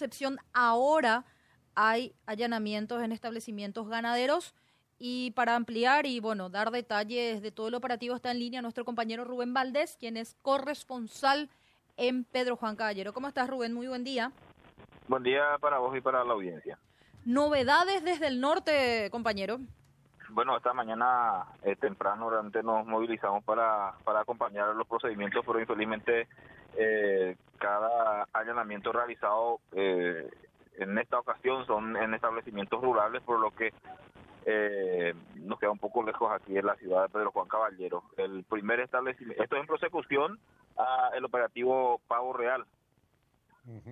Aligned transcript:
Concepción 0.00 0.38
ahora 0.54 1.26
hay 1.74 2.14
allanamientos 2.24 3.02
en 3.02 3.12
establecimientos 3.12 3.86
ganaderos 3.86 4.54
y 4.98 5.32
para 5.32 5.54
ampliar 5.54 6.06
y 6.06 6.20
bueno, 6.20 6.48
dar 6.48 6.70
detalles 6.70 7.42
de 7.42 7.52
todo 7.52 7.68
el 7.68 7.74
operativo 7.74 8.16
está 8.16 8.30
en 8.30 8.38
línea 8.38 8.62
nuestro 8.62 8.86
compañero 8.86 9.26
Rubén 9.26 9.52
Valdés, 9.52 9.98
quien 10.00 10.16
es 10.16 10.38
corresponsal 10.40 11.50
en 11.98 12.24
Pedro 12.24 12.56
Juan 12.56 12.76
Caballero. 12.76 13.12
¿Cómo 13.12 13.28
estás 13.28 13.50
Rubén? 13.50 13.74
Muy 13.74 13.88
buen 13.88 14.02
día. 14.02 14.32
Buen 15.06 15.22
día 15.22 15.58
para 15.60 15.76
vos 15.76 15.94
y 15.94 16.00
para 16.00 16.24
la 16.24 16.32
audiencia. 16.32 16.78
Novedades 17.26 18.02
desde 18.02 18.28
el 18.28 18.40
norte, 18.40 19.10
compañero. 19.10 19.58
Bueno, 20.30 20.56
esta 20.56 20.72
mañana 20.72 21.44
eh, 21.62 21.76
temprano 21.76 22.30
realmente 22.30 22.62
nos 22.62 22.86
movilizamos 22.86 23.44
para, 23.44 23.92
para 24.02 24.20
acompañar 24.20 24.74
los 24.74 24.86
procedimientos, 24.86 25.44
pero 25.44 25.60
infelizmente 25.60 26.26
eh, 26.76 27.36
cada 27.58 28.26
allanamiento 28.32 28.92
realizado 28.92 29.60
eh, 29.72 30.30
en 30.78 30.98
esta 30.98 31.18
ocasión 31.18 31.66
son 31.66 31.96
en 31.96 32.14
establecimientos 32.14 32.80
rurales, 32.80 33.22
por 33.22 33.38
lo 33.40 33.50
que 33.50 33.72
eh, 34.46 35.14
nos 35.34 35.58
queda 35.58 35.70
un 35.70 35.78
poco 35.78 36.02
lejos 36.02 36.32
aquí 36.32 36.56
en 36.56 36.66
la 36.66 36.76
ciudad 36.76 37.02
de 37.02 37.08
Pedro 37.10 37.32
Juan 37.32 37.48
Caballero. 37.48 38.02
El 38.16 38.44
primer 38.44 38.80
establecimiento, 38.80 39.42
esto 39.42 39.56
es 39.56 39.60
en 39.60 39.66
prosecución 39.66 40.38
al 40.76 41.24
operativo 41.24 42.00
Pavo 42.08 42.32
Real. 42.32 42.64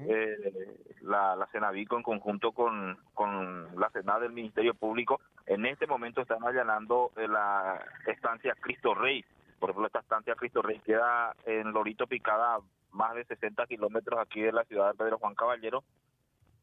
eh, 0.09 0.77
la, 1.03 1.37
la 1.37 1.49
en 1.53 2.03
conjunto 2.03 2.53
con, 2.53 2.97
con 3.15 3.69
la 3.79 3.91
Senada 3.91 4.21
del 4.21 4.33
Ministerio 4.33 4.75
Público 4.75 5.21
en 5.47 5.67
este 5.67 5.87
momento 5.87 6.23
están 6.23 6.45
allanando 6.45 7.13
eh, 7.17 7.29
la 7.29 7.81
estancia 8.07 8.55
Cristo 8.61 8.95
Rey. 8.95 9.25
Por 9.59 9.71
ejemplo, 9.71 9.87
esta 9.87 10.01
estancia 10.01 10.35
Cristo 10.35 10.63
Rey 10.63 10.79
queda 10.81 11.35
en 11.45 11.73
Lorito 11.73 12.07
Picada, 12.07 12.59
más 12.93 13.15
de 13.15 13.25
60 13.25 13.67
kilómetros 13.67 14.19
aquí 14.21 14.41
de 14.41 14.53
la 14.53 14.65
ciudad 14.65 14.93
de 14.93 14.99
Pedro 14.99 15.19
Juan 15.19 15.35
Caballero, 15.35 15.83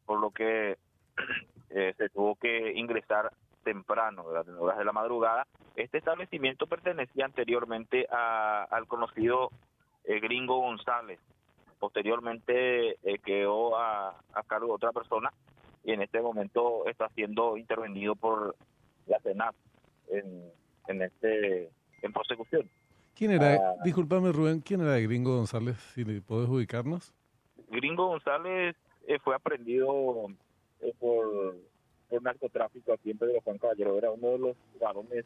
por 0.06 0.20
lo 0.20 0.30
que 0.30 0.76
eh, 1.70 1.94
se 1.96 2.08
tuvo 2.10 2.36
que 2.36 2.72
ingresar 2.74 3.30
temprano, 3.64 4.24
¿verdad? 4.24 4.48
en 4.48 4.56
horas 4.62 4.78
de 4.78 4.84
la 4.84 4.92
madrugada. 4.92 5.46
Este 5.74 5.98
establecimiento 5.98 6.66
pertenecía 6.66 7.24
anteriormente 7.24 8.06
a- 8.10 8.64
al 8.70 8.86
conocido 8.86 9.50
eh, 10.04 10.20
Gringo 10.20 10.58
González. 10.60 11.18
Posteriormente 11.78 12.92
eh, 13.02 13.18
quedó 13.24 13.76
a, 13.76 14.10
a 14.32 14.42
cargo 14.44 14.68
de 14.68 14.72
otra 14.74 14.92
persona 14.92 15.30
y 15.84 15.92
en 15.92 16.02
este 16.02 16.20
momento 16.20 16.86
está 16.86 17.08
siendo 17.10 17.56
intervenido 17.56 18.14
por 18.16 18.56
la 19.06 19.18
Senat 19.20 19.54
en, 20.08 20.50
en 20.88 21.02
este 21.02 21.70
en 22.02 22.12
prosecución. 22.12 22.68
¿Quién 23.16 23.30
era? 23.30 23.54
Ah. 23.54 23.76
Disculpame, 23.82 24.30
Rubén, 24.30 24.60
¿quién 24.60 24.82
era 24.82 24.98
Gringo 24.98 25.36
González? 25.36 25.78
Si 25.94 26.04
le 26.04 26.20
podés 26.20 26.50
ubicarnos. 26.50 27.14
Gringo 27.70 28.08
González 28.08 28.76
eh, 29.08 29.18
fue 29.24 29.34
aprendido 29.34 30.28
eh, 30.80 30.92
por, 30.98 31.56
por 32.10 32.22
narcotráfico 32.22 32.92
aquí 32.92 33.10
en 33.12 33.18
Pedro 33.18 33.40
Juan 33.42 33.56
Caballero. 33.56 33.96
Era 33.96 34.10
uno 34.10 34.28
de 34.28 34.38
los 34.38 34.56
varones 34.78 35.24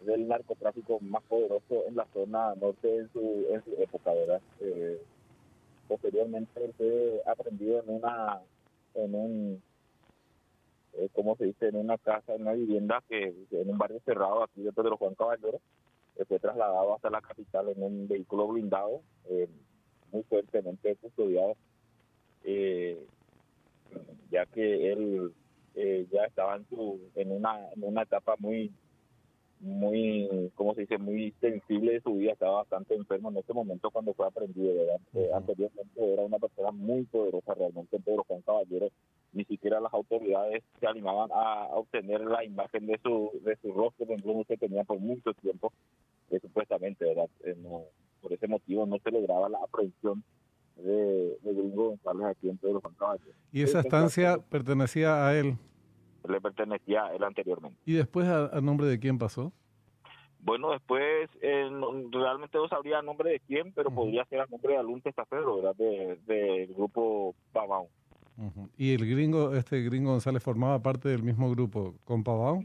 del 0.00 0.26
narcotráfico 0.26 0.98
más 1.00 1.22
poderoso 1.22 1.84
en 1.86 1.94
la 1.94 2.06
zona 2.12 2.56
norte 2.56 2.98
en 2.98 3.12
su, 3.12 3.46
en 3.50 3.64
su 3.64 3.70
época, 3.80 4.12
¿verdad? 4.12 4.40
Eh, 4.58 5.00
posteriormente 5.86 6.72
fue 6.76 7.22
aprendido 7.24 7.84
en 7.84 7.90
una, 7.90 8.40
en 8.94 9.14
un, 9.14 9.62
eh, 10.94 11.08
¿cómo 11.14 11.36
se 11.36 11.44
dice? 11.44 11.68
En 11.68 11.76
una 11.76 11.98
casa, 11.98 12.34
en 12.34 12.42
una 12.42 12.52
vivienda 12.54 13.00
que 13.08 13.32
en 13.52 13.70
un 13.70 13.78
barrio 13.78 14.00
cerrado 14.04 14.42
aquí 14.42 14.62
de 14.62 14.72
Pedro 14.72 14.96
Juan 14.96 15.14
Caballero. 15.14 15.60
Fue 16.28 16.38
trasladado 16.38 16.94
hasta 16.94 17.10
la 17.10 17.20
capital 17.20 17.68
en 17.68 17.82
un 17.82 18.08
vehículo 18.08 18.48
blindado, 18.48 19.02
eh, 19.28 19.48
muy 20.12 20.22
fuertemente 20.24 20.94
custodiado, 20.96 21.56
eh, 22.44 22.98
ya 24.30 24.46
que 24.46 24.92
él 24.92 25.32
eh, 25.74 26.06
ya 26.10 26.24
estaba 26.24 26.56
en, 26.56 26.68
su, 26.68 27.00
en, 27.14 27.32
una, 27.32 27.70
en 27.72 27.84
una 27.84 28.02
etapa 28.02 28.36
muy, 28.38 28.72
muy, 29.62 30.50
¿cómo 30.56 30.74
se 30.74 30.82
dice?, 30.82 30.98
muy 30.98 31.32
sensible 31.40 31.92
de 31.92 32.00
su 32.00 32.14
vida, 32.14 32.32
estaba 32.32 32.58
bastante 32.58 32.94
enfermo 32.94 33.30
en 33.30 33.38
ese 33.38 33.52
momento 33.54 33.90
cuando 33.90 34.12
fue 34.12 34.26
aprendido, 34.26 34.74
¿verdad? 34.74 35.00
Eh, 35.14 35.30
anteriormente 35.32 36.12
era 36.12 36.22
una 36.22 36.38
persona 36.38 36.72
muy 36.72 37.04
poderosa 37.04 37.54
realmente 37.54 37.96
en 37.96 38.02
Pedro 38.02 38.24
Juan 38.26 38.42
Caballero, 38.42 38.88
ni 39.32 39.44
siquiera 39.44 39.80
las 39.80 39.94
autoridades 39.94 40.64
se 40.80 40.86
animaban 40.86 41.30
a, 41.32 41.64
a 41.64 41.76
obtener 41.76 42.20
la 42.22 42.44
imagen 42.44 42.86
de 42.86 42.98
su, 43.02 43.30
de 43.44 43.56
su 43.62 43.72
rostro, 43.72 44.04
por 44.04 44.18
ejemplo, 44.18 44.44
que 44.46 44.56
tenía 44.56 44.82
por 44.82 44.98
mucho 44.98 45.32
tiempo, 45.34 45.72
que 46.28 46.40
supuestamente, 46.40 47.04
¿verdad? 47.04 47.28
Eh, 47.44 47.56
no, 47.62 47.84
por 48.20 48.32
ese 48.32 48.48
motivo 48.48 48.84
no 48.84 48.98
se 48.98 49.10
lograba 49.12 49.48
la 49.48 49.58
aprehensión 49.58 50.24
de, 50.76 51.38
de 51.40 51.54
Gringo 51.54 51.90
González 51.90 52.26
aquí 52.26 52.48
en 52.48 52.58
Pedro 52.58 52.80
Juan 52.80 52.94
Caballero. 52.94 53.32
Y 53.52 53.62
esa 53.62 53.80
estancia 53.80 54.38
pertenecía 54.38 55.26
a 55.26 55.38
él. 55.38 55.56
Le 56.28 56.40
pertenecía 56.40 57.08
él 57.14 57.22
anteriormente. 57.24 57.78
¿Y 57.84 57.92
después 57.94 58.26
a, 58.28 58.46
a 58.46 58.60
nombre 58.60 58.86
de 58.86 58.98
quién 58.98 59.18
pasó? 59.18 59.52
Bueno, 60.40 60.72
después 60.72 61.30
eh, 61.40 61.68
no- 61.70 61.92
realmente 62.10 62.58
no 62.58 62.66
sabría 62.68 62.98
el 62.98 63.06
nombre 63.06 63.30
de 63.30 63.40
quién, 63.40 63.72
pero 63.72 63.90
podría 63.92 64.24
ser 64.24 64.40
el 64.40 64.50
nombre 64.50 64.72
de 64.72 64.78
algún 64.78 65.00
testaferro, 65.00 65.56
¿verdad? 65.56 65.76
De- 65.76 66.18
Del 66.26 66.74
grupo 66.74 67.34
Pavão. 67.52 67.86
Ujú. 68.38 68.68
¿Y 68.76 68.94
el 68.94 69.08
gringo, 69.08 69.54
este 69.54 69.82
Gringo 69.82 70.10
González 70.12 70.42
formaba 70.42 70.80
parte 70.82 71.08
del 71.10 71.22
mismo 71.22 71.48
grupo 71.50 71.94
con 72.04 72.24
Pavão? 72.24 72.64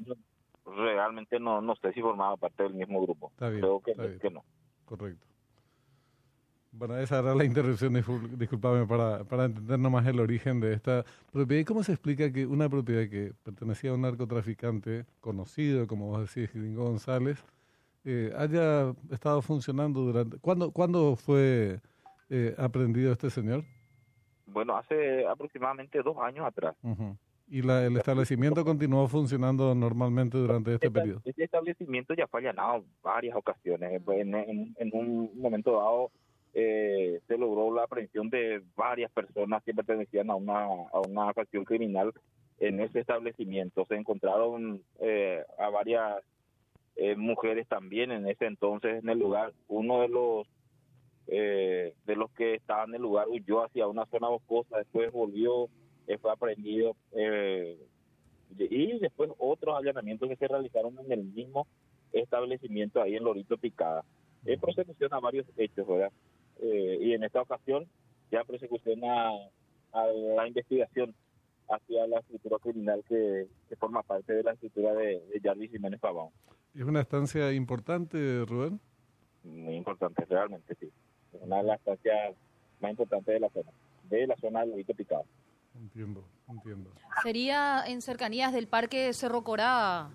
Realmente 0.65 1.39
no, 1.39 1.61
no 1.61 1.75
sé 1.75 1.93
si 1.93 2.01
formaba 2.01 2.35
parte 2.37 2.63
del 2.63 2.73
mismo 2.73 3.01
grupo. 3.01 3.29
Está 3.31 3.49
bien, 3.49 3.61
Creo 3.61 3.79
que, 3.81 3.91
está 3.91 4.05
bien. 4.05 4.19
que 4.19 4.29
no. 4.31 4.43
Correcto. 4.85 5.25
Bueno, 6.71 6.97
esa 6.97 7.19
era 7.19 7.33
la 7.33 7.43
interrupción, 7.45 7.93
discul- 7.93 8.29
disculpame, 8.37 8.85
para, 8.85 9.23
para 9.23 9.45
entender 9.45 9.79
nomás 9.79 10.05
el 10.05 10.19
origen 10.19 10.59
de 10.59 10.73
esta 10.73 11.03
propiedad. 11.31 11.61
¿Y 11.61 11.65
cómo 11.65 11.81
se 11.83 11.93
explica 11.93 12.31
que 12.31 12.45
una 12.45 12.69
propiedad 12.69 13.09
que 13.09 13.33
pertenecía 13.43 13.91
a 13.91 13.93
un 13.95 14.01
narcotraficante 14.01 15.05
conocido, 15.21 15.87
como 15.87 16.07
vos 16.07 16.33
decís, 16.33 16.53
Gringo 16.53 16.83
González, 16.83 17.43
eh, 18.05 18.31
haya 18.37 18.93
estado 19.11 19.41
funcionando 19.41 20.01
durante... 20.01 20.37
¿Cuándo, 20.39 20.71
¿cuándo 20.71 21.15
fue 21.15 21.79
eh, 22.29 22.53
aprendido 22.57 23.11
este 23.11 23.29
señor? 23.29 23.63
Bueno, 24.45 24.77
hace 24.77 25.25
aproximadamente 25.25 26.01
dos 26.03 26.15
años 26.21 26.45
atrás. 26.45 26.75
Y 27.49 27.61
la, 27.61 27.85
el 27.85 27.95
establecimiento 27.97 28.63
continuó 28.63 29.07
funcionando 29.07 29.73
normalmente 29.73 30.37
durante 30.37 30.73
este 30.75 30.87
Esta- 30.87 30.99
periodo. 31.01 31.21
Este 31.25 31.43
establecimiento 31.45 32.13
ya 32.13 32.27
fue 32.27 32.41
allanado 32.41 32.83
varias 33.01 33.35
ocasiones. 33.35 34.01
En, 34.07 34.35
en- 34.35 34.75
en 34.77 34.89
un 34.93 35.31
momento 35.39 35.71
dado 35.77 36.11
eh, 36.59 37.21
se 37.27 37.37
logró 37.37 37.71
la 37.71 37.83
aprehensión 37.83 38.31
de 38.31 38.63
varias 38.75 39.11
personas 39.11 39.61
que 39.63 39.75
pertenecían 39.75 40.31
a 40.31 40.35
una, 40.35 40.63
a 40.63 40.99
una 41.07 41.31
facción 41.31 41.63
criminal 41.63 42.11
en 42.59 42.79
ese 42.79 43.01
establecimiento. 43.01 43.85
Se 43.85 43.93
encontraron 43.93 44.81
eh, 44.99 45.43
a 45.59 45.69
varias 45.69 46.23
eh, 46.95 47.15
mujeres 47.15 47.67
también 47.67 48.11
en 48.11 48.27
ese 48.27 48.47
entonces 48.47 49.03
en 49.03 49.07
el 49.07 49.19
lugar. 49.19 49.53
Uno 49.67 50.01
de 50.01 50.07
los 50.07 50.47
eh, 51.27 51.93
de 52.07 52.15
los 52.15 52.31
que 52.31 52.55
estaban 52.55 52.89
en 52.89 52.95
el 52.95 53.01
lugar 53.03 53.27
huyó 53.29 53.63
hacia 53.63 53.85
una 53.85 54.07
zona 54.07 54.29
boscosa, 54.29 54.79
después 54.79 55.11
volvió, 55.11 55.69
eh, 56.07 56.17
fue 56.17 56.31
aprendido. 56.31 56.95
eh, 57.11 57.77
y 58.57 58.97
después 58.97 59.29
otros 59.37 59.77
allanamientos 59.77 60.27
que 60.27 60.37
se 60.37 60.47
realizaron 60.47 60.97
en 61.05 61.11
el 61.11 61.23
mismo 61.23 61.67
establecimiento 62.13 62.99
ahí 62.99 63.15
en 63.15 63.25
Lorito 63.25 63.57
Picada. 63.57 64.03
En 64.45 64.59
prosecución 64.59 65.13
a 65.13 65.19
varios 65.19 65.45
hechos, 65.57 65.85
¿verdad? 65.85 66.11
Eh, 66.61 66.97
y 67.01 67.13
en 67.13 67.23
esta 67.23 67.41
ocasión 67.41 67.87
ya 68.31 68.43
prosecución 68.43 69.03
a, 69.05 69.29
a 69.93 70.07
la 70.07 70.47
investigación 70.47 71.13
hacia 71.69 72.07
la 72.07 72.19
estructura 72.19 72.57
criminal 72.59 73.03
que, 73.07 73.47
que 73.67 73.75
forma 73.75 74.03
parte 74.03 74.33
de 74.33 74.43
la 74.43 74.53
estructura 74.53 74.93
de, 74.93 75.21
de 75.33 75.41
Jarvis 75.43 75.71
Jiménez 75.71 75.99
Pavón. 75.99 76.29
¿Es 76.73 76.83
una 76.83 77.01
estancia 77.01 77.51
importante, 77.53 78.45
Rubén? 78.45 78.79
Muy 79.43 79.75
importante, 79.75 80.25
realmente, 80.25 80.75
sí. 80.79 80.89
Es 81.33 81.41
una 81.41 81.57
de 81.57 81.63
las 81.63 81.79
estancias 81.79 82.35
más 82.79 82.91
importantes 82.91 83.33
de 83.33 83.39
la 83.39 83.49
zona, 83.49 83.71
de 84.09 84.27
la 84.27 84.37
zona 84.37 84.61
del 84.61 84.71
Lorito 84.71 84.93
Picada. 84.93 85.23
Entiendo, 85.75 86.23
entiendo. 86.47 86.91
Sería 87.23 87.83
en 87.85 88.01
cercanías 88.01 88.53
del 88.53 88.67
Parque 88.67 89.13
Cerro 89.13 89.43
Corá. 89.43 90.09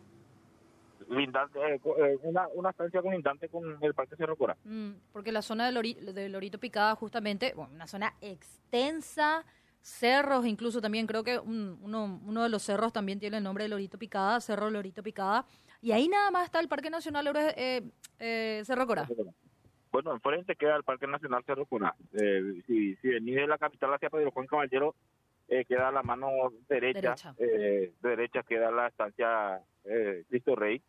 Lindante, 1.17 1.59
eh, 1.61 1.81
eh, 1.99 2.19
una, 2.23 2.49
una 2.55 2.71
estancia 2.71 3.03
colindante 3.03 3.49
con 3.49 3.79
el 3.83 3.95
Parque 3.95 4.17
Cerro 4.17 4.37
Cora. 4.37 4.57
Mm, 4.65 4.93
porque 5.13 5.31
la 5.33 5.43
zona 5.43 5.67
de, 5.67 5.73
Lori- 5.73 5.95
de 6.13 6.29
Lorito 6.29 6.59
Picada, 6.59 6.95
justamente, 6.95 7.53
bueno, 7.55 7.73
una 7.75 7.87
zona 7.87 8.15
extensa, 8.21 9.45
cerros, 9.81 10.47
incluso 10.47 10.81
también 10.81 11.07
creo 11.07 11.25
que 11.25 11.39
un- 11.39 11.79
uno, 11.83 12.21
uno 12.25 12.43
de 12.43 12.49
los 12.49 12.63
cerros 12.63 12.93
también 12.93 13.19
tiene 13.21 13.39
el 13.39 13.43
nombre 13.45 13.65
de 13.65 13.69
Lorito 13.71 13.99
Picada, 13.99 14.41
Cerro 14.41 14.71
Lorito 14.71 15.03
Picada, 15.03 15.45
y 15.81 15.93
ahí 15.93 16.09
nada 16.09 16.31
más 16.31 16.45
está 16.45 16.61
el 16.61 16.69
Parque 16.69 16.89
Nacional 16.91 17.29
eh, 17.57 17.83
eh, 18.19 18.63
Cerro 18.65 18.87
Corá. 18.87 19.07
Bueno, 19.91 20.13
enfrente 20.13 20.57
queda 20.57 20.77
el 20.77 20.85
Parque 20.85 21.07
Nacional 21.07 21.43
Cerro 21.45 21.67
Cora. 21.67 21.95
Eh, 22.15 22.63
si, 22.67 22.97
si 22.97 23.09
venís 23.09 23.35
de 23.35 23.47
la 23.47 23.59
capital 23.59 23.93
hacia 23.93 24.09
Pedro 24.09 24.31
Juan 24.31 24.47
Caballero, 24.47 24.95
eh, 25.49 25.65
queda 25.67 25.91
la 25.91 26.03
mano 26.03 26.29
derecha, 26.69 27.01
Derecha. 27.01 27.35
eh, 27.39 27.93
derecha 28.01 28.43
queda 28.45 28.71
la 28.71 28.87
estancia 28.87 29.61
eh, 29.85 30.25
Cristo 30.31 30.55
Rey. 30.57 30.81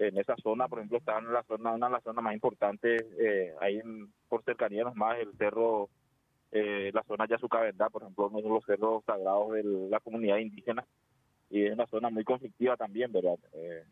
En 0.00 0.16
esa 0.16 0.34
zona, 0.42 0.66
por 0.66 0.78
ejemplo, 0.78 0.96
está 0.96 1.18
en 1.18 1.30
la 1.30 1.42
zona, 1.42 1.72
una 1.72 1.86
de 1.88 1.92
las 1.92 2.02
zonas 2.02 2.24
más 2.24 2.32
importantes, 2.34 3.02
eh, 3.18 3.52
ahí 3.60 3.76
en- 3.80 4.10
por 4.30 4.42
cercanía 4.44 4.82
nomás, 4.84 5.18
el 5.18 5.32
cerro 5.36 5.88
eh, 6.52 6.90
la 6.92 7.04
zona 7.04 7.26
Yasucavendá, 7.28 7.90
por 7.90 8.02
ejemplo, 8.02 8.26
uno 8.26 8.42
de 8.42 8.48
los 8.48 8.64
cerros 8.64 9.04
sagrados 9.04 9.52
de 9.52 9.62
la 9.62 10.00
comunidad 10.00 10.38
indígena, 10.38 10.84
y 11.48 11.62
es 11.64 11.72
una 11.72 11.86
zona 11.86 12.10
muy 12.10 12.24
conflictiva 12.24 12.76
también, 12.76 13.12
¿verdad? 13.12 13.38
Eh, 13.52 13.84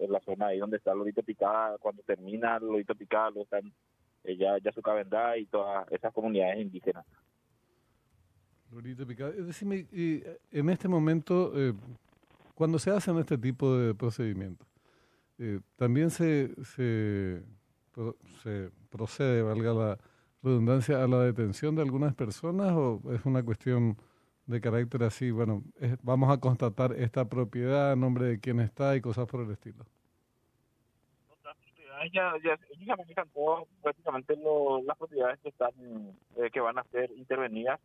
es 0.00 0.10
la 0.10 0.20
zona 0.20 0.48
ahí 0.48 0.58
donde 0.58 0.76
está 0.76 0.92
Lorito 0.92 1.22
Picada, 1.22 1.78
cuando 1.78 2.02
termina 2.02 2.58
Lorito 2.58 2.94
Picada, 2.94 3.30
lo 3.30 3.42
están 3.42 3.72
eh, 4.24 4.36
ya 4.36 4.58
Yasucavendá 4.58 5.38
y 5.38 5.46
todas 5.46 5.90
esas 5.92 6.12
comunidades 6.12 6.58
indígenas. 6.60 7.06
Lorito 8.72 9.06
Picada, 9.06 9.30
decime, 9.30 9.86
y 9.92 10.22
en 10.50 10.68
este 10.68 10.88
momento, 10.88 11.52
eh, 11.56 11.72
cuando 12.54 12.78
se 12.78 12.90
hacen 12.90 13.16
este 13.18 13.38
tipo 13.38 13.74
de 13.78 13.94
procedimientos, 13.94 14.66
eh, 15.38 15.60
también 15.76 16.10
se, 16.10 16.54
se, 16.64 17.42
se 18.42 18.70
procede, 18.90 19.42
valga 19.42 19.72
la 19.74 19.98
redundancia, 20.42 21.02
a 21.02 21.06
la 21.08 21.20
detención 21.20 21.74
de 21.74 21.82
algunas 21.82 22.14
personas 22.14 22.72
o 22.72 23.00
es 23.12 23.24
una 23.24 23.42
cuestión 23.42 23.96
de 24.46 24.60
carácter 24.60 25.02
así, 25.02 25.30
bueno, 25.30 25.64
es- 25.80 25.96
vamos 26.02 26.30
a 26.30 26.38
constatar 26.38 26.92
esta 26.92 27.28
propiedad, 27.28 27.96
nombre 27.96 28.26
de 28.26 28.40
quién 28.40 28.60
está 28.60 28.94
y 28.96 29.00
cosas 29.00 29.26
por 29.26 29.40
el 29.42 29.50
estilo? 29.50 29.84
Ya, 32.12 32.34
ya, 32.44 32.58
ya 32.86 32.94
manejan 32.94 33.28
todas 33.30 33.64
prácticamente 33.82 34.36
lo- 34.36 34.82
las 34.82 34.96
propiedades 34.98 35.40
que 35.40 35.48
están 35.48 35.72
eh, 36.36 36.50
que 36.52 36.60
van 36.60 36.78
a 36.78 36.84
ser 36.84 37.10
intervenidas 37.16 37.80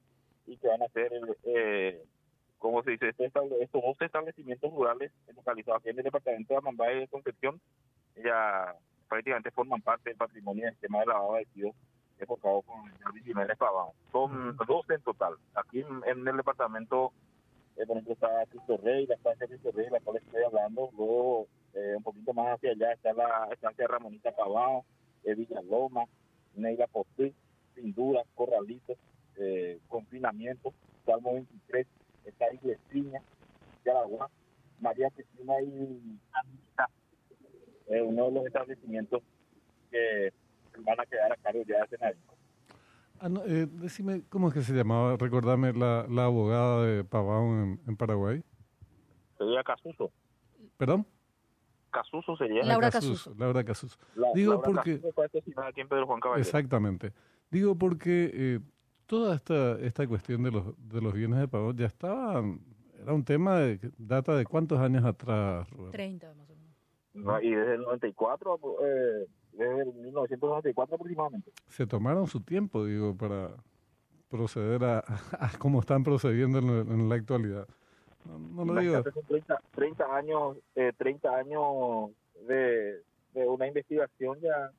y 0.45 0.57
que 0.57 0.67
van 0.67 0.83
a 0.83 0.87
ser 0.89 1.11
eh, 1.45 2.03
se 2.83 2.91
dice 2.91 3.09
estable- 3.17 3.61
estos 3.61 3.81
dos 3.81 3.97
establecimientos 4.01 4.71
rurales 4.71 5.11
localizados 5.35 5.79
aquí 5.81 5.89
en 5.89 5.97
el 5.99 6.03
departamento 6.03 6.53
de 6.53 6.57
Amambay 6.57 6.99
de 7.01 7.07
Concepción 7.07 7.59
ya 8.23 8.75
prácticamente 9.09 9.51
forman 9.51 9.81
parte 9.81 10.09
del 10.09 10.17
patrimonio 10.17 10.65
del 10.65 10.73
sistema 10.73 10.99
de 10.99 11.05
lavado 11.07 11.33
de 11.33 11.39
residuos 11.39 11.75
enfocado 12.19 12.61
con 12.61 12.87
el 13.15 13.23
Jiménez 13.23 13.57
Pavón. 13.57 13.89
Son 14.11 14.55
12 14.55 14.93
en 14.93 15.01
total. 15.01 15.33
Aquí 15.55 15.79
en, 15.81 16.01
en 16.05 16.27
el 16.27 16.37
departamento, 16.37 17.11
eh, 17.77 17.85
por 17.87 17.97
ejemplo, 17.97 18.13
está 18.13 18.45
Cristo 18.45 18.77
Rey, 18.83 19.07
la 19.07 19.15
estancia 19.15 19.47
Cristo 19.47 19.71
Rey, 19.73 19.85
de 19.85 19.91
la 19.91 19.99
cual 20.01 20.17
estoy 20.17 20.43
hablando. 20.43 20.89
Luego, 20.95 21.47
eh, 21.73 21.95
un 21.97 22.03
poquito 22.03 22.31
más 22.33 22.55
hacia 22.55 22.71
allá 22.71 22.93
está 22.93 23.13
la 23.13 23.49
estancia 23.51 23.87
Ramonita 23.87 24.31
Pavón, 24.33 24.83
eh, 25.23 25.33
Villaloma, 25.33 26.03
Neila 26.55 26.85
Postil, 26.87 27.33
Pinduras, 27.73 28.27
Corralitos, 28.35 28.97
eh, 29.37 29.79
Confinamiento, 29.87 30.73
Salmo 31.05 31.33
23, 31.33 31.87
está 32.25 32.53
Iglesiña, 32.53 33.21
Yaraguá, 33.85 34.29
María 34.79 35.09
Cristina 35.11 35.53
y 35.61 36.19
Anita, 36.31 36.89
eh, 37.87 38.01
uno 38.01 38.25
de 38.25 38.31
los 38.31 38.45
establecimientos 38.45 39.21
que 39.89 40.31
van 40.79 40.99
a 40.99 41.05
quedar 41.05 41.31
a 41.31 41.35
cargo 41.37 41.61
ya 41.67 41.81
de 41.81 41.87
Senadico. 41.89 42.33
Ah, 43.19 43.29
no, 43.29 43.43
eh, 43.45 43.67
decime, 43.69 44.23
¿cómo 44.29 44.47
es 44.47 44.53
que 44.53 44.61
se 44.63 44.73
llamaba? 44.73 45.15
Recordame 45.17 45.73
la, 45.73 46.07
la 46.09 46.25
abogada 46.25 46.83
de 46.85 47.03
Pavón 47.03 47.79
en, 47.85 47.89
en 47.89 47.95
Paraguay. 47.97 48.43
Sería 49.37 49.63
Casuso. 49.63 50.11
¿Perdón? 50.77 51.05
Casuso 51.91 52.35
sería. 52.37 52.63
Laura 52.63 52.87
Ah, 52.87 52.91
Casuso, 52.91 53.13
Casuso. 53.31 53.35
Laura 53.37 53.63
Casuso. 53.63 53.97
La- 54.15 54.29
Digo 54.33 54.53
Laura 54.53 54.65
porque- 54.65 54.95
Casuso 54.95 55.13
fue 55.13 55.25
asesinada 55.25 55.67
aquí 55.67 55.81
en 55.81 55.89
Pedro 55.89 56.07
Juan 56.07 56.19
Caballero. 56.19 56.41
Exactamente. 56.47 57.13
Digo 57.51 57.75
porque 57.75 58.31
eh, 58.33 58.59
toda 59.11 59.35
esta, 59.35 59.77
esta 59.81 60.07
cuestión 60.07 60.41
de 60.43 60.51
los, 60.51 60.63
de 60.89 61.01
los 61.01 61.13
bienes 61.13 61.37
de 61.37 61.47
Pavón 61.49 61.75
ya 61.75 61.85
estaba, 61.85 62.41
era 63.01 63.13
un 63.13 63.25
tema 63.25 63.59
de 63.59 63.77
data 63.97 64.37
de 64.37 64.45
cuántos 64.45 64.79
años 64.79 65.03
atrás, 65.03 65.69
Rubén? 65.71 65.91
30 65.91 66.33
más 66.33 66.49
o 66.49 66.55
menos. 66.55 66.71
No, 67.13 67.41
y 67.41 67.51
desde 67.53 67.73
el 67.75 67.81
94, 67.81 68.57
eh, 68.85 69.27
desde 69.51 69.81
el 69.81 69.93
1994 69.95 70.95
aproximadamente. 70.95 71.51
Se 71.67 71.85
tomaron 71.85 72.25
su 72.27 72.39
tiempo, 72.39 72.85
digo, 72.85 73.13
para 73.17 73.49
proceder 74.29 74.81
a, 74.85 74.99
a 75.39 75.51
cómo 75.59 75.81
están 75.81 76.05
procediendo 76.05 76.59
en, 76.59 76.67
la- 76.67 76.93
en 76.93 77.09
la 77.09 77.15
actualidad. 77.15 77.67
No, 78.25 78.39
no 78.39 78.63
lo 78.73 78.79
digo. 78.79 78.93
Imagínate, 78.93 79.11
son 79.11 79.23
30, 79.27 79.61
30 79.75 80.15
años, 80.15 80.57
eh, 80.75 80.93
30 80.97 81.35
años 81.35 82.11
de, 82.47 83.01
de 83.33 83.47
una 83.47 83.67
investigación 83.67 84.39
ya 84.39 84.71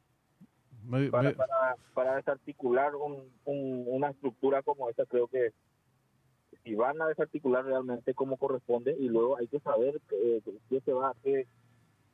me- 0.84 1.11
para, 1.11 1.31
me- 1.31 1.34
para, 1.34 1.76
para 1.94 2.17
desarticular 2.17 2.94
un, 2.96 3.31
un- 3.44 3.84
una 3.88 4.11
estructura 4.11 4.62
como 4.62 4.88
esta, 4.90 5.05
creo 5.06 5.29
que 5.29 5.50
si 6.64 6.75
van 6.75 7.00
a 7.02 7.08
desarticular 7.08 7.64
realmente 7.64 8.14
como 8.14 8.37
corresponde 8.37 8.96
y 8.99 9.08
luego 9.08 9.37
hay 9.37 9.49
que 9.49 9.61
saber 9.61 10.00
qué, 10.08 10.43
qué 10.69 10.81
se 10.81 10.93
va 10.93 11.12
qué, 11.23 11.46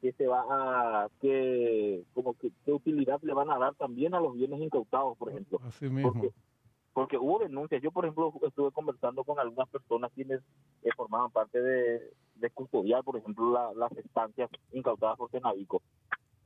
qué 0.00 0.12
se 0.12 0.26
va 0.26 0.44
a 0.48 1.08
qué 1.20 2.02
como 2.14 2.34
que, 2.34 2.50
qué 2.64 2.72
utilidad 2.72 3.20
le 3.22 3.34
van 3.34 3.50
a 3.50 3.58
dar 3.58 3.74
también 3.74 4.14
a 4.14 4.20
los 4.20 4.34
bienes 4.34 4.60
incautados 4.60 5.18
por 5.18 5.30
ejemplo. 5.30 5.60
Así 5.66 5.88
mismo. 5.90 6.12
porque 6.12 6.30
porque 6.94 7.16
hubo 7.18 7.38
denuncias. 7.38 7.80
Yo 7.82 7.92
por 7.92 8.04
ejemplo 8.06 8.32
estuve 8.46 8.72
conversando 8.72 9.22
con 9.22 9.38
algunas 9.38 9.68
personas 9.68 10.10
quienes 10.14 10.40
eh, 10.82 10.90
formaban 10.96 11.30
parte 11.30 11.60
de, 11.60 12.12
de 12.36 12.50
custodiar 12.50 13.04
por 13.04 13.16
ejemplo 13.18 13.52
la- 13.52 13.72
las 13.74 13.92
estancias 13.98 14.50
incautadas 14.72 15.16
por 15.18 15.30
Senavico 15.30 15.82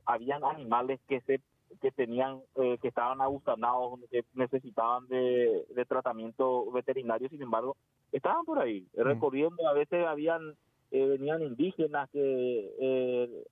habían 0.05 0.43
animales 0.43 0.99
que 1.07 1.21
se 1.21 1.39
que 1.81 1.91
tenían 1.91 2.39
eh, 2.55 2.77
que 2.81 2.87
estaban 2.89 3.21
abusanados 3.21 3.99
que 4.11 4.23
necesitaban 4.33 5.07
de, 5.07 5.65
de 5.75 5.85
tratamiento 5.85 6.69
veterinario 6.71 7.29
sin 7.29 7.41
embargo 7.41 7.75
estaban 8.11 8.45
por 8.45 8.59
ahí 8.59 8.87
recorriendo 8.95 9.67
a 9.67 9.73
veces 9.73 10.05
habían 10.05 10.55
eh, 10.91 11.05
venían 11.07 11.41
indígenas 11.41 12.09
que 12.11 12.71
eh, 12.79 13.43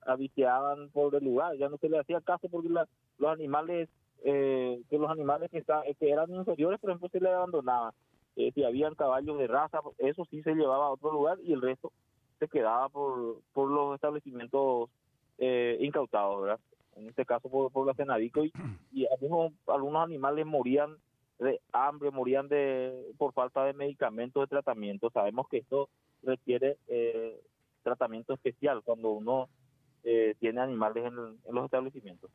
por 0.92 1.14
el 1.14 1.24
lugar 1.24 1.56
ya 1.56 1.68
no 1.68 1.76
se 1.78 1.88
les 1.88 2.00
hacía 2.00 2.20
caso 2.20 2.48
porque 2.48 2.68
la- 2.68 2.86
los 3.18 3.30
animales 3.32 3.88
eh, 4.24 4.80
que 4.88 4.98
los 4.98 5.10
animales 5.10 5.50
que, 5.50 5.58
está- 5.58 5.82
que 5.98 6.10
eran 6.10 6.32
inferiores 6.32 6.78
por 6.80 6.90
ejemplo 6.90 7.08
se 7.08 7.20
les 7.20 7.32
abandonaba 7.32 7.92
Eh, 8.34 8.50
si 8.54 8.64
habían 8.64 8.94
caballos 8.94 9.36
de 9.38 9.46
raza 9.46 9.80
eso 9.98 10.24
sí 10.30 10.42
se 10.42 10.54
llevaba 10.54 10.86
a 10.86 10.92
otro 10.92 11.12
lugar 11.12 11.36
y 11.44 11.52
el 11.52 11.60
resto 11.60 11.90
se 12.38 12.48
quedaba 12.48 12.88
por 12.88 13.40
por 13.52 13.68
los 13.70 13.94
establecimientos 13.96 14.88
eh, 15.38 15.76
incautados 15.80 16.40
verdad 16.42 16.60
en 16.96 17.08
este 17.08 17.24
caso 17.24 17.48
por, 17.48 17.70
por 17.72 17.86
la 17.86 17.94
Senadico 17.94 18.44
y, 18.44 18.52
y 18.92 19.06
algunos 19.06 19.52
algunos 19.66 20.04
animales 20.04 20.46
morían 20.46 20.96
de 21.38 21.60
hambre 21.72 22.10
morían 22.10 22.48
de 22.48 23.12
por 23.18 23.32
falta 23.32 23.64
de 23.64 23.72
medicamentos 23.72 24.42
de 24.42 24.46
tratamiento 24.46 25.10
sabemos 25.10 25.48
que 25.48 25.58
esto 25.58 25.88
requiere 26.22 26.76
eh, 26.88 27.40
tratamiento 27.82 28.34
especial 28.34 28.82
cuando 28.84 29.10
uno 29.10 29.48
eh, 30.04 30.34
tiene 30.38 30.60
animales 30.60 31.04
en, 31.04 31.14
en 31.18 31.54
los 31.54 31.64
establecimientos 31.64 32.30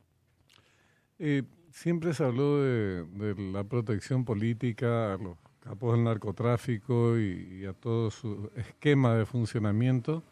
siempre 1.70 2.14
se 2.14 2.24
habló 2.24 2.62
de, 2.62 3.04
de 3.04 3.52
la 3.52 3.64
protección 3.64 4.24
política 4.24 5.14
a 5.14 5.18
los 5.18 5.36
capos 5.60 5.94
del 5.94 6.04
narcotráfico 6.04 7.18
y, 7.18 7.60
y 7.60 7.66
a 7.66 7.72
todo 7.72 8.10
su 8.10 8.50
esquema 8.56 9.14
de 9.14 9.26
funcionamiento. 9.26 10.22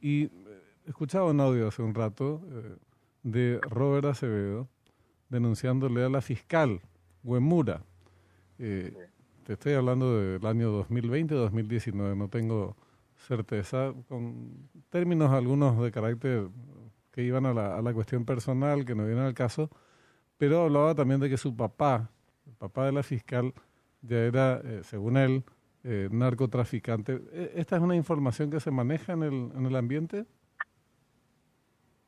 Y 0.00 0.24
eh, 0.24 0.30
escuchaba 0.86 1.30
un 1.30 1.40
audio 1.40 1.68
hace 1.68 1.82
un 1.82 1.94
rato 1.94 2.40
eh, 2.50 2.76
de 3.22 3.60
Robert 3.62 4.06
Acevedo 4.06 4.68
denunciándole 5.28 6.04
a 6.04 6.08
la 6.08 6.20
fiscal 6.20 6.80
Huemura. 7.22 7.82
Eh, 8.58 8.92
te 9.44 9.54
estoy 9.54 9.74
hablando 9.74 10.20
del 10.20 10.44
año 10.46 10.86
2020-2019, 10.88 12.16
no 12.16 12.28
tengo 12.28 12.76
certeza, 13.16 13.92
con 14.08 14.68
términos 14.90 15.32
algunos 15.32 15.80
de 15.82 15.90
carácter 15.90 16.48
que 17.10 17.22
iban 17.22 17.46
a 17.46 17.54
la, 17.54 17.76
a 17.76 17.82
la 17.82 17.92
cuestión 17.92 18.24
personal, 18.24 18.84
que 18.84 18.94
no 18.94 19.04
vienen 19.04 19.24
al 19.24 19.34
caso, 19.34 19.70
pero 20.38 20.62
hablaba 20.62 20.94
también 20.94 21.20
de 21.20 21.28
que 21.28 21.36
su 21.36 21.54
papá, 21.56 22.10
el 22.46 22.54
papá 22.54 22.86
de 22.86 22.92
la 22.92 23.02
fiscal, 23.02 23.54
ya 24.02 24.18
era, 24.18 24.60
eh, 24.64 24.80
según 24.82 25.16
él, 25.16 25.44
eh, 25.84 26.08
narcotraficante. 26.10 27.20
Eh, 27.32 27.52
¿Esta 27.56 27.76
es 27.76 27.82
una 27.82 27.96
información 27.96 28.50
que 28.50 28.60
se 28.60 28.70
maneja 28.70 29.12
en 29.12 29.22
el, 29.22 29.52
en 29.56 29.66
el 29.66 29.76
ambiente? 29.76 30.26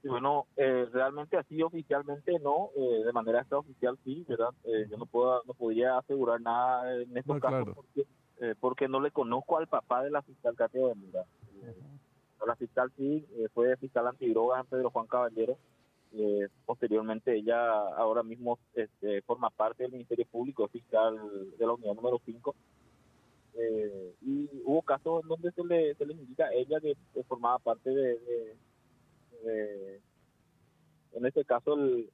Y 0.04 0.08
bueno, 0.08 0.46
eh, 0.56 0.86
realmente 0.92 1.36
así 1.38 1.62
oficialmente 1.62 2.38
no, 2.40 2.68
eh, 2.76 3.02
de 3.04 3.12
manera 3.12 3.40
extraoficial 3.40 3.98
sí, 4.04 4.24
¿verdad? 4.28 4.50
Eh, 4.64 4.86
yo 4.90 4.98
no 4.98 5.06
puedo, 5.06 5.42
no 5.46 5.54
podría 5.54 5.96
asegurar 5.98 6.40
nada 6.42 6.94
en 6.94 7.16
estos 7.16 7.36
No, 7.36 7.40
casos 7.40 7.64
claro. 7.64 7.74
porque, 7.74 8.06
eh, 8.40 8.54
porque 8.60 8.86
no 8.86 9.00
le 9.00 9.10
conozco 9.10 9.56
al 9.56 9.66
papá 9.66 10.02
de 10.04 10.10
la 10.10 10.20
fiscal 10.20 10.54
Katia 10.56 10.86
Bermuda. 10.86 11.24
Eh, 11.62 11.74
la 12.46 12.54
fiscal 12.56 12.92
sí, 12.98 13.26
eh, 13.38 13.48
fue 13.54 13.74
fiscal 13.78 14.06
antidrogas 14.06 14.60
en 14.60 14.66
Pedro 14.66 14.90
Juan 14.90 15.06
Caballero. 15.06 15.56
Eh, 16.12 16.48
posteriormente 16.66 17.34
ella 17.34 17.70
ahora 17.96 18.22
mismo 18.22 18.58
este, 18.74 19.22
forma 19.22 19.48
parte 19.48 19.84
del 19.84 19.92
Ministerio 19.92 20.26
Público, 20.30 20.68
fiscal 20.68 21.18
de 21.58 21.66
la 21.66 21.72
unidad 21.72 21.94
número 21.94 22.20
5. 22.24 22.54
Eh, 23.56 24.14
y 24.20 24.50
hubo 24.64 24.82
casos 24.82 25.22
en 25.22 25.28
donde 25.28 25.50
se 25.52 25.64
le, 25.64 25.94
se 25.94 26.04
le 26.04 26.12
indica 26.12 26.46
a 26.46 26.52
ella 26.52 26.78
que, 26.80 26.94
que 27.14 27.22
formaba 27.24 27.58
parte 27.58 27.88
de- 27.88 28.18
de, 28.18 28.56
eh, 29.48 30.00
en 31.12 31.26
este 31.26 31.44
caso 31.44 31.74
el, 31.74 32.10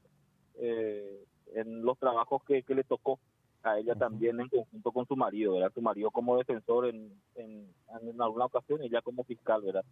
eh, 0.57 1.25
en 1.55 1.83
los 1.83 1.99
trabajos 1.99 2.43
que, 2.45 2.63
que 2.63 2.75
le 2.75 2.85
tocó 2.85 3.19
a 3.63 3.79
ella 3.79 3.93
Ujú. 3.93 4.01
también 4.01 4.41
en 4.41 4.49
conjunto 4.49 4.93
con 4.93 5.07
su 5.07 5.17
marido, 5.17 5.55
¿verdad? 5.55 5.73
Su 5.75 5.83
marido 5.83 6.11
como 6.11 6.37
defensor 6.37 6.87
en, 6.87 7.13
en, 7.35 7.69
en 8.03 8.23
alguna 8.23 8.47
ocasión 8.47 8.83
y 8.83 8.87
ella 8.87 9.03
como 9.03 9.25
fiscal, 9.25 9.63
¿verdad? 9.63 9.85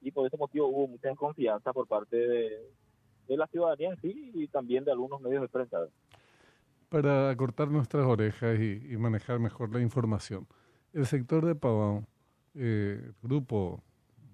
Y 0.00 0.10
por 0.10 0.26
ese 0.26 0.36
motivo 0.36 0.68
hubo 0.68 0.88
mucha 0.88 1.08
desconfianza 1.08 1.72
por 1.72 1.86
parte 1.86 2.16
de, 2.16 2.70
de 3.28 3.36
la 3.36 3.46
ciudadanía 3.46 3.90
en 3.90 4.00
sí 4.00 4.30
y 4.34 4.46
también 4.48 4.84
de 4.84 4.92
algunos 4.92 5.20
medios 5.20 5.42
de 5.42 5.48
prensa. 5.48 5.78
¿verdad? 5.78 5.94
para 6.94 7.28
acortar 7.28 7.66
nuestras 7.72 8.06
orejas 8.06 8.56
y, 8.60 8.96
manejar 8.96 9.40
mejor 9.40 9.74
la 9.74 9.80
información. 9.80 10.46
El 10.92 11.06
sector 11.06 11.44
de 11.44 11.56
Pavón, 11.56 12.06
eh, 12.54 13.10
grupo 13.20 13.82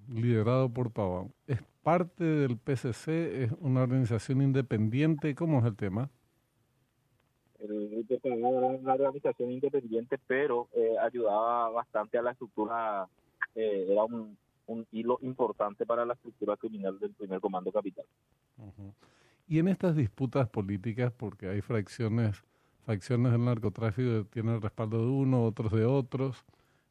liderado 0.09 0.69
por 0.69 0.91
Pavón, 0.91 1.33
¿es 1.47 1.63
parte 1.91 2.25
del 2.25 2.57
PCC? 2.57 3.09
¿Es 3.45 3.53
una 3.59 3.83
organización 3.83 4.43
independiente? 4.43 5.35
¿Cómo 5.35 5.59
es 5.59 5.65
el 5.65 5.77
tema? 5.77 6.09
El 7.59 8.07
Pavón 8.23 8.55
era 8.55 8.67
una 8.69 8.95
organización 8.95 9.51
independiente, 9.51 10.17
pero 10.27 10.69
eh, 10.73 10.95
ayudaba 11.03 11.71
bastante 11.71 12.17
a 12.17 12.23
la 12.23 12.31
estructura, 12.31 13.09
eh, 13.57 13.89
era 13.91 14.05
un, 14.05 14.39
hilo 14.93 15.19
importante 15.23 15.85
para 15.85 16.07
la 16.07 16.15
estructura 16.15 16.57
criminal 16.57 16.97
del 17.01 17.13
primer 17.13 17.41
comando 17.41 17.73
capital. 17.73 18.05
Y 19.49 19.59
en 19.59 19.67
estas 19.67 19.97
disputas 19.97 20.49
políticas, 20.49 21.13
porque 21.13 21.49
hay 21.49 21.61
fracciones 21.61 22.45
facciones 22.87 23.33
del 23.33 23.45
narcotráfico 23.45 24.25
tienen 24.31 24.55
el 24.55 24.63
respaldo 24.63 24.99
de 24.99 25.11
uno, 25.11 25.45
otros 25.45 25.73
de 25.73 25.85
otros. 25.85 26.45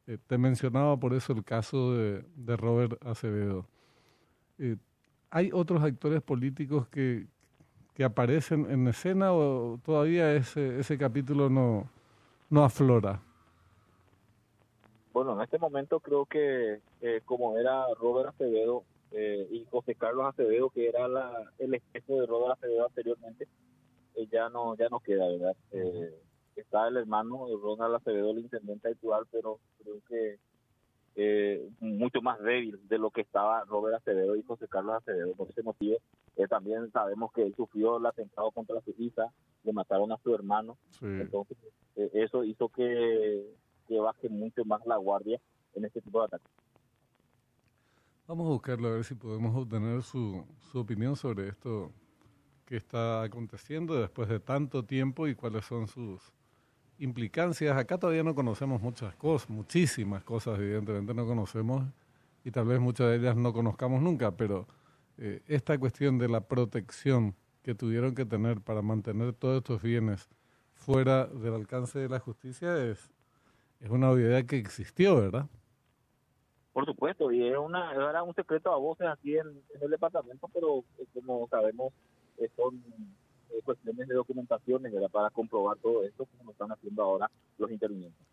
Eh, 0.06 0.18
te 0.26 0.36
mencionaba 0.36 0.98
por 0.98 1.14
eso 1.14 1.32
el 1.32 1.42
caso 1.42 1.94
de, 1.94 2.56
Robert 2.56 3.02
Acevedo. 3.04 3.66
Eh, 4.58 4.76
¿Hay 5.30 5.50
otros 5.52 5.82
actores 5.82 6.22
políticos 6.22 6.88
que, 6.88 7.26
que 7.94 8.04
aparecen 8.04 8.70
en 8.70 8.88
escena 8.88 9.32
o 9.32 9.78
todavía 9.84 10.34
ese, 10.34 10.80
ese 10.80 10.98
capítulo 10.98 11.48
no, 11.48 11.88
no 12.48 12.64
aflora? 12.64 13.20
Bueno, 15.12 15.34
en 15.34 15.42
este 15.42 15.58
momento 15.58 16.00
creo 16.00 16.26
que 16.26 16.80
eh, 17.00 17.20
como 17.24 17.58
era 17.58 17.84
Robert 18.00 18.30
Acevedo 18.30 18.84
y 19.12 19.66
José 19.72 19.96
Carlos 19.96 20.24
Acevedo, 20.28 20.70
que 20.70 20.88
era 20.88 21.08
la, 21.08 21.32
el 21.58 21.74
espejo 21.74 22.20
de 22.20 22.26
Robert 22.28 22.52
Acevedo 22.52 22.86
anteriormente, 22.86 23.48
eh, 24.14 24.28
ya 24.30 24.48
no 24.48 24.76
ya 24.76 24.88
no 24.88 25.00
queda, 25.00 25.26
¿verdad? 25.28 25.56
Eh, 25.72 26.14
está 26.56 26.88
el 26.88 26.96
hermano 26.96 27.48
de 27.48 27.56
Ronald 27.56 27.94
Acevedo, 27.94 28.30
el 28.30 28.40
intendente 28.40 28.88
actual, 28.88 29.26
pero 29.30 29.58
creo 29.82 30.00
que 30.08 30.38
eh, 31.16 31.68
mucho 31.80 32.22
más 32.22 32.40
débil 32.40 32.80
de 32.88 32.98
lo 32.98 33.10
que 33.10 33.20
estaba 33.22 33.64
Robert 33.64 33.96
Acevedo 33.96 34.36
y 34.36 34.42
José 34.42 34.68
Carlos 34.68 34.96
Acevedo. 34.96 35.34
Por 35.34 35.50
ese 35.50 35.62
motivo, 35.62 35.96
también 36.48 36.90
sabemos 36.92 37.32
que 37.32 37.42
él 37.42 37.54
sufrió 37.56 37.98
el 37.98 38.06
atentado 38.06 38.50
contra 38.52 38.80
su 38.80 38.94
hija, 38.98 39.26
le 39.64 39.72
mataron 39.72 40.12
a 40.12 40.18
su 40.18 40.34
hermano. 40.34 40.78
Entonces, 41.02 41.58
eso 41.96 42.44
hizo 42.44 42.68
que, 42.68 43.44
que 43.86 44.00
baje 44.00 44.28
mucho 44.28 44.64
más 44.64 44.84
la 44.86 44.96
guardia 44.96 45.40
en 45.74 45.84
este 45.84 46.00
tipo 46.00 46.20
de 46.20 46.26
ataques. 46.26 46.50
Vamos 48.26 48.46
a 48.46 48.50
buscarlo 48.50 48.88
a 48.88 48.92
ver 48.92 49.04
si 49.04 49.14
podemos 49.14 49.56
obtener 49.56 50.02
su, 50.02 50.44
su 50.70 50.78
opinión 50.78 51.16
sobre 51.16 51.48
esto 51.48 51.92
qué 52.64 52.76
está 52.76 53.24
aconteciendo 53.24 54.00
después 54.00 54.28
de 54.28 54.38
tanto 54.38 54.84
tiempo 54.84 55.26
y 55.26 55.34
cuáles 55.34 55.64
son 55.64 55.88
sus 55.88 56.32
implicancias. 57.00 57.76
Acá 57.76 57.98
todavía 57.98 58.22
no 58.22 58.34
conocemos 58.34 58.80
muchas 58.80 59.14
cosas, 59.16 59.50
muchísimas 59.50 60.22
cosas 60.22 60.58
evidentemente 60.58 61.14
no 61.14 61.26
conocemos 61.26 61.84
y 62.44 62.50
tal 62.50 62.66
vez 62.66 62.78
muchas 62.78 63.08
de 63.08 63.16
ellas 63.16 63.36
no 63.36 63.52
conozcamos 63.52 64.00
nunca, 64.00 64.30
pero 64.30 64.66
eh, 65.18 65.42
esta 65.48 65.78
cuestión 65.78 66.18
de 66.18 66.28
la 66.28 66.40
protección 66.40 67.34
que 67.62 67.74
tuvieron 67.74 68.14
que 68.14 68.24
tener 68.24 68.60
para 68.60 68.82
mantener 68.82 69.32
todos 69.32 69.58
estos 69.58 69.82
bienes 69.82 70.28
fuera 70.74 71.26
del 71.26 71.54
alcance 71.54 71.98
de 71.98 72.08
la 72.08 72.20
justicia 72.20 72.76
es, 72.84 73.10
es 73.80 73.90
una 73.90 74.10
obviedad 74.10 74.44
que 74.44 74.56
existió, 74.56 75.16
¿verdad? 75.16 75.46
Por 76.72 76.86
supuesto, 76.86 77.32
y 77.32 77.46
era, 77.46 77.60
una, 77.60 77.92
era 77.92 78.22
un 78.22 78.34
secreto 78.34 78.72
a 78.72 78.78
voces 78.78 79.08
aquí 79.08 79.36
en, 79.36 79.48
en 79.48 79.82
el 79.82 79.90
departamento, 79.90 80.48
pero 80.54 80.84
eh, 80.98 81.04
como 81.12 81.48
sabemos 81.48 81.92
son 82.56 82.82
eh, 83.52 83.60
cuestiones 83.64 84.08
de 84.08 84.14
documentaciones 84.14 84.92
para 85.10 85.30
comprobar 85.30 85.76
todo 85.78 86.04
esto, 86.04 86.26
como 86.26 86.44
lo 86.44 86.52
están 86.52 86.72
haciendo 86.72 87.02
ahora 87.02 87.30
los 87.58 87.70
intervinientes. 87.70 88.26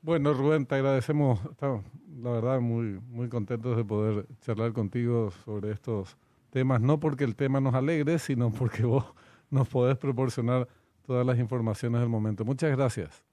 Bueno, 0.00 0.34
Rubén, 0.34 0.66
te 0.66 0.74
agradecemos. 0.74 1.40
Estamos, 1.44 1.84
la 2.20 2.30
verdad, 2.30 2.60
muy, 2.60 3.00
muy 3.08 3.28
contentos 3.28 3.76
de 3.76 3.84
poder 3.84 4.26
charlar 4.40 4.72
contigo 4.72 5.30
sobre 5.30 5.70
estos 5.70 6.16
temas, 6.50 6.80
no 6.80 6.98
porque 6.98 7.24
el 7.24 7.36
tema 7.36 7.60
nos 7.60 7.74
alegre, 7.74 8.18
sino 8.18 8.50
porque 8.50 8.84
vos 8.84 9.04
nos 9.50 9.68
podés 9.68 9.96
proporcionar 9.96 10.66
todas 11.06 11.24
las 11.24 11.38
informaciones 11.38 12.00
del 12.00 12.08
momento. 12.08 12.44
Muchas 12.44 12.70
gracias. 12.76 13.24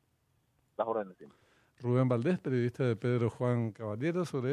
Las 0.77 0.87
órdenes. 0.87 1.17
Rubén 1.81 2.09
Valdés, 2.09 2.39
periodista 2.39 2.83
de 2.83 2.95
Pedro 2.95 3.29
Juan 3.29 3.71
Caballero, 3.71 4.25
sobre 4.25 4.51